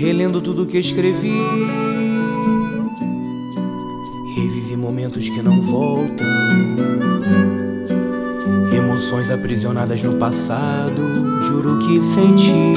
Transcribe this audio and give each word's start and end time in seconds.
Relendo 0.00 0.40
tudo 0.40 0.64
que 0.64 0.78
escrevi. 0.78 1.36
Revivi 4.34 4.74
momentos 4.74 5.28
que 5.28 5.42
não 5.42 5.60
voltam. 5.60 6.26
Emoções 8.74 9.30
aprisionadas 9.30 10.02
no 10.02 10.14
passado. 10.14 11.02
Juro 11.46 11.80
que 11.80 12.00
senti. 12.00 12.72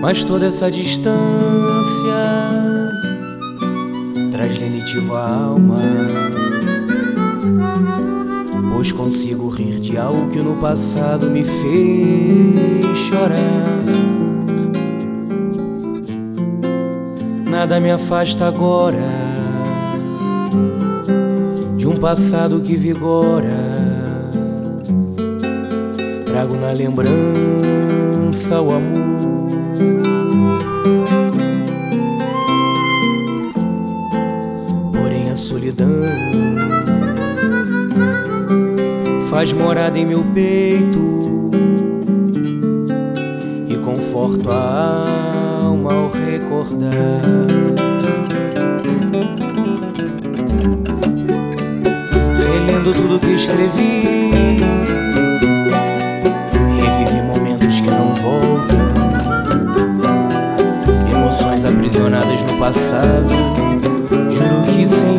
Mas 0.00 0.22
toda 0.22 0.46
essa 0.46 0.70
distância 0.70 1.16
traz 4.30 4.56
lenitivo 4.56 5.16
à 5.16 5.28
alma. 5.28 5.78
De 9.92 9.98
algo 9.98 10.30
que 10.30 10.38
no 10.38 10.54
passado 10.54 11.28
me 11.28 11.44
fez 11.44 12.96
chorar. 12.96 13.84
Nada 17.44 17.78
me 17.78 17.90
afasta 17.90 18.46
agora 18.46 18.96
de 21.76 21.86
um 21.86 21.98
passado 21.98 22.60
que 22.60 22.74
vigora. 22.74 23.50
Trago 26.24 26.56
na 26.56 26.72
lembrança 26.72 28.62
o 28.62 28.70
amor. 28.74 29.52
Porém, 34.90 35.30
a 35.30 35.36
solidão 35.36 36.51
faz 39.42 39.52
morada 39.54 39.98
em 39.98 40.06
meu 40.06 40.24
peito 40.26 41.50
e 43.66 43.76
conforto 43.78 44.48
a 44.48 45.58
alma 45.64 45.92
ao 45.92 46.08
recordar. 46.12 46.92
Relendo 52.38 52.92
tudo 52.92 53.18
que 53.18 53.34
escrevi, 53.34 54.60
revivi 56.80 57.22
momentos 57.22 57.80
que 57.80 57.90
não 57.90 58.14
voltam, 58.14 58.78
emoções 61.10 61.64
aprisionadas 61.64 62.44
no 62.44 62.58
passado. 62.58 63.28
Juro 64.30 64.62
que 64.72 64.88
senti. 64.88 65.11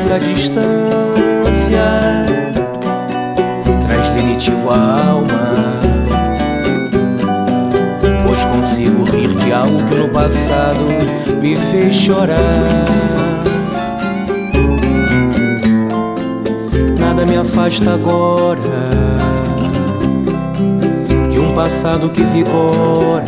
Essa 0.00 0.18
distância 0.18 0.64
traz 3.86 4.08
lenitivo 4.14 4.70
à 4.70 5.08
alma. 5.08 5.80
Pois 8.26 8.44
consigo 8.44 9.04
rir 9.04 9.28
de 9.28 9.52
algo 9.52 9.84
que 9.84 9.94
no 9.96 10.08
passado 10.08 10.80
me 11.40 11.54
fez 11.54 11.94
chorar. 11.94 12.38
Nada 16.98 17.26
me 17.26 17.36
afasta 17.36 17.92
agora 17.92 18.58
de 21.30 21.38
um 21.38 21.54
passado 21.54 22.08
que 22.08 22.22
vigora. 22.24 23.24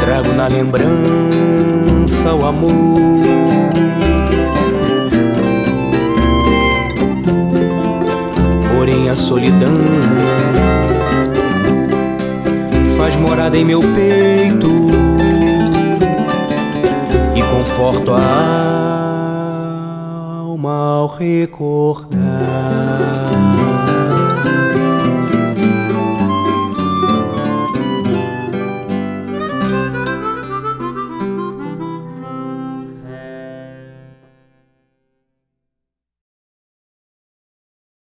Trago 0.00 0.32
na 0.32 0.46
lembrança 0.46 2.32
o 2.32 2.46
amor. 2.46 3.51
Solidão 9.32 9.72
faz 12.98 13.16
morada 13.16 13.56
em 13.56 13.64
meu 13.64 13.80
peito 13.80 14.68
e 17.34 17.42
conforto 17.42 18.12
a 18.12 18.20
alma 20.42 20.98
ao 20.98 21.06
recordar. 21.06 22.20